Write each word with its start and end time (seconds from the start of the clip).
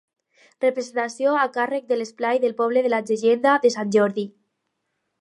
Representació 0.63 1.35
a 1.41 1.43
càrrec 1.59 1.87
de 1.93 1.99
l'esplai 2.01 2.41
del 2.47 2.57
poble 2.65 2.85
de 2.87 2.95
la 2.97 3.05
llegenda 3.11 3.57
de 3.67 3.77
Sant 3.79 3.97
Jordi. 3.99 4.29